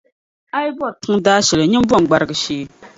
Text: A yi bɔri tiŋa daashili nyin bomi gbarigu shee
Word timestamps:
A 0.55 0.57
yi 0.65 0.71
bɔri 0.77 0.95
tiŋa 1.01 1.23
daashili 1.25 1.63
nyin 1.67 1.87
bomi 1.89 2.07
gbarigu 2.09 2.35
shee 2.41 2.65